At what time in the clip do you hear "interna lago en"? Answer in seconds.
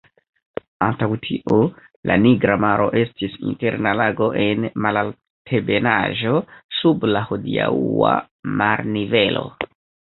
3.51-4.67